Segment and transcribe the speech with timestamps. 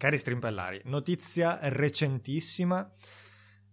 [0.00, 2.90] Cari strimpellari, notizia recentissima.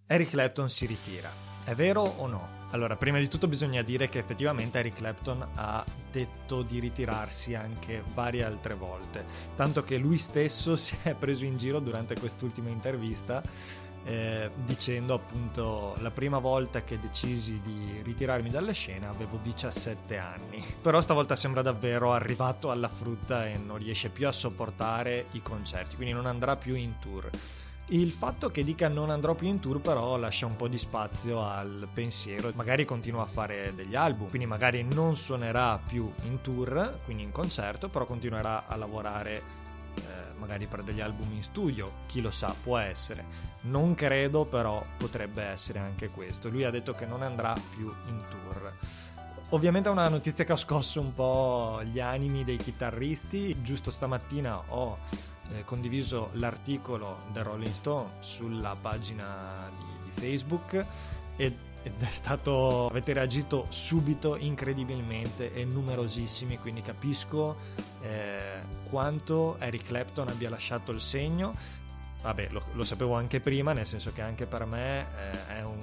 [0.08, 1.32] Eric Clapton si ritira.
[1.64, 2.50] È vero o no?
[2.72, 8.04] Allora, prima di tutto bisogna dire che effettivamente Eric Clapton ha detto di ritirarsi anche
[8.14, 9.24] varie altre volte,
[9.56, 13.42] tanto che lui stesso si è preso in giro durante quest'ultima intervista
[14.06, 20.64] eh, dicendo appunto la prima volta che decisi di ritirarmi dalle scene avevo 17 anni.
[20.82, 25.96] Però stavolta sembra davvero arrivato alla frutta e non riesce più a sopportare i concerti
[25.96, 27.30] quindi non andrà più in tour.
[27.90, 31.42] Il fatto che dica non andrò più in tour però lascia un po' di spazio
[31.42, 37.00] al pensiero, magari continua a fare degli album, quindi magari non suonerà più in tour,
[37.06, 39.56] quindi in concerto, però continuerà a lavorare
[40.38, 43.26] magari per degli album in studio, chi lo sa, può essere.
[43.62, 46.50] Non credo, però potrebbe essere anche questo.
[46.50, 48.74] Lui ha detto che non andrà più in tour.
[49.50, 53.62] Ovviamente è una notizia che ha scosso un po' gli animi dei chitarristi.
[53.62, 54.98] Giusto stamattina ho
[55.54, 60.86] eh, condiviso l'articolo del Rolling Stone sulla pagina di, di Facebook
[61.38, 61.56] ed,
[61.88, 67.56] ed è stato avete reagito subito incredibilmente e numerosissimi quindi capisco
[68.02, 71.56] eh, quanto Eric Clapton abbia lasciato il segno.
[72.22, 75.82] Vabbè lo, lo, sapevo anche prima nel senso che anche per me eh, è, un,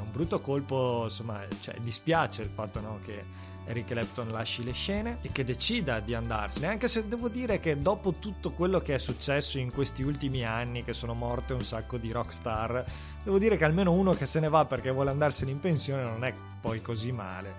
[0.00, 5.18] un, brutto colpo insomma cioè, dispiace il fatto no, che Eric Clapton lasci le scene
[5.22, 8.98] e che decida di andarsene, anche se devo dire che dopo tutto quello che è
[8.98, 12.84] successo in questi ultimi anni, che sono morte un sacco di rockstar,
[13.22, 16.24] devo dire che almeno uno che se ne va perché vuole andarsene in pensione non
[16.24, 17.54] è poi così male.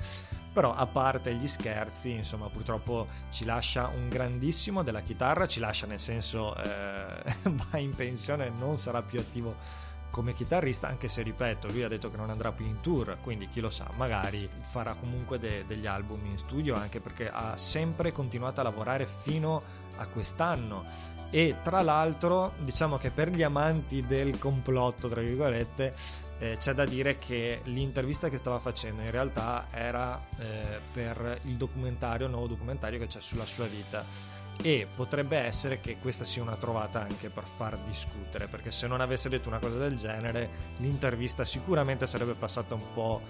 [0.54, 5.88] Però a parte gli scherzi, insomma, purtroppo ci lascia un grandissimo della chitarra, ci lascia
[5.88, 9.56] nel senso eh, va in pensione non sarà più attivo
[10.12, 13.48] come chitarrista, anche se ripeto, lui ha detto che non andrà più in tour, quindi
[13.48, 18.12] chi lo sa, magari farà comunque de- degli album in studio, anche perché ha sempre
[18.12, 19.62] continuato a lavorare fino
[19.96, 20.86] a quest'anno.
[21.32, 25.96] E tra l'altro, diciamo che per gli amanti del complotto, tra virgolette,
[26.40, 31.56] eh, c'è da dire che l'intervista che stava facendo in realtà era eh, per il
[31.56, 34.04] documentario, il nuovo documentario che c'è sulla sua vita
[34.62, 39.02] e potrebbe essere che questa sia una trovata anche per far discutere perché se non
[39.02, 43.22] avesse detto una cosa del genere l'intervista sicuramente sarebbe passata un po'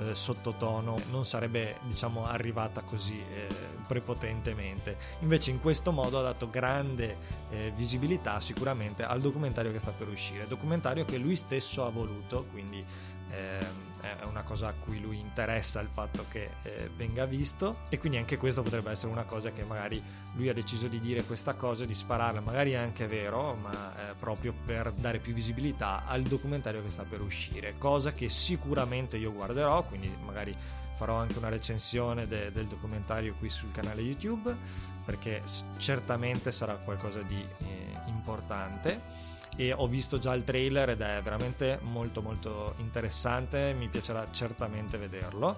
[0.00, 3.46] eh, sottotono non sarebbe diciamo arrivata così eh,
[3.86, 4.96] prepotentemente.
[5.20, 7.18] Invece in questo modo ha dato grande
[7.50, 12.46] eh, visibilità sicuramente al documentario che sta per uscire documentario che lui stesso ha voluto
[12.50, 12.84] quindi
[13.30, 17.98] ehm, è una cosa a cui lui interessa il fatto che eh, venga visto e
[17.98, 20.02] quindi anche questo potrebbe essere una cosa che magari
[20.34, 24.14] lui ha deciso di dire questa cosa, di spararla, magari è anche vero, ma eh,
[24.18, 29.32] proprio per dare più visibilità al documentario che sta per uscire, cosa che sicuramente io
[29.32, 30.56] guarderò, quindi magari
[30.94, 34.54] farò anche una recensione de- del documentario qui sul canale YouTube
[35.02, 35.42] perché
[35.78, 41.78] certamente sarà qualcosa di eh, importante e ho visto già il trailer ed è veramente
[41.82, 45.56] molto molto interessante, mi piacerà certamente vederlo.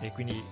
[0.00, 0.42] E quindi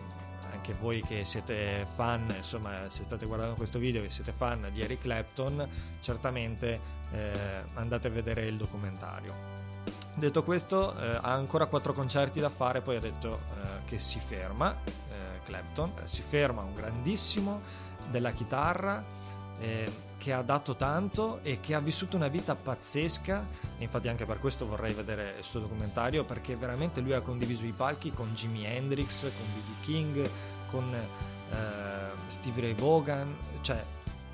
[0.52, 4.82] anche voi che siete fan, insomma se state guardando questo video e siete fan di
[4.82, 5.66] Eric Clapton,
[6.00, 6.80] certamente
[7.12, 9.60] eh, andate a vedere il documentario.
[10.14, 14.20] Detto questo, eh, ha ancora quattro concerti da fare, poi ha detto eh, che si
[14.20, 17.62] ferma, eh, Clapton, si ferma un grandissimo
[18.10, 19.02] della chitarra,
[19.62, 23.46] eh, che ha dato tanto e che ha vissuto una vita pazzesca.
[23.78, 27.72] Infatti, anche per questo vorrei vedere il suo documentario perché veramente lui ha condiviso i
[27.72, 29.84] palchi con Jimi Hendrix, con B.B.
[29.84, 30.30] King,
[30.70, 31.56] con eh,
[32.28, 33.84] Steve Ray Vaughan, cioè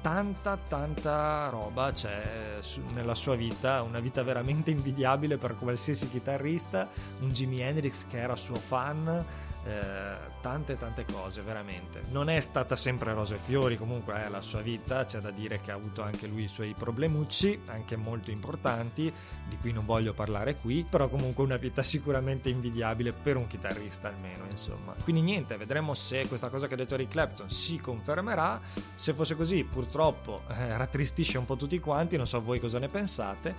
[0.00, 2.60] tanta tanta roba c'è
[2.94, 6.88] nella sua vita, una vita veramente invidiabile per qualsiasi chitarrista,
[7.20, 9.24] un Jimi Hendrix che era suo fan
[9.68, 12.02] eh, tante tante cose veramente.
[12.10, 15.04] Non è stata sempre rose e fiori comunque è la sua vita.
[15.04, 19.12] C'è da dire che ha avuto anche lui i suoi problemucci anche molto importanti
[19.46, 24.08] di cui non voglio parlare qui però comunque una vita sicuramente invidiabile per un chitarrista
[24.08, 24.94] almeno insomma.
[25.02, 28.60] Quindi niente vedremo se questa cosa che ha detto Eric Clapton si confermerà.
[28.94, 32.88] Se fosse così purtroppo eh, rattristisce un po' tutti quanti non so voi cosa ne
[32.88, 33.54] pensate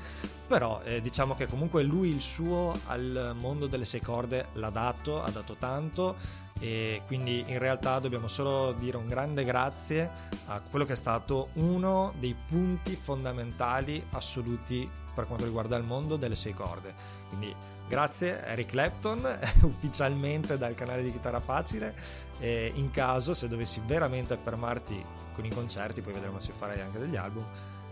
[0.47, 5.21] però eh, diciamo che comunque lui il suo al mondo delle sei corde l'ha dato
[5.21, 6.15] ha dato tanto fatto
[6.61, 10.09] e quindi in realtà dobbiamo solo dire un grande grazie
[10.47, 16.17] a quello che è stato uno dei punti fondamentali assoluti per quanto riguarda il mondo
[16.17, 16.93] delle sei corde.
[17.29, 17.53] Quindi
[17.87, 21.95] grazie Eric Clapton ufficialmente dal canale di Chitarra Facile
[22.39, 26.99] e in caso se dovessi veramente fermarti con i concerti, poi vedremo se farai anche
[26.99, 27.45] degli album.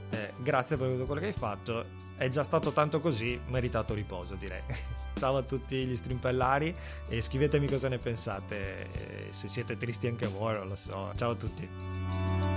[0.09, 1.85] Eh, grazie per tutto quello che hai fatto,
[2.17, 4.61] è già stato tanto così, meritato riposo direi.
[5.17, 6.73] Ciao a tutti gli strimpellari
[7.09, 8.87] e scrivetemi cosa ne pensate,
[9.31, 11.11] se siete tristi anche voi, non lo so.
[11.15, 12.56] Ciao a tutti.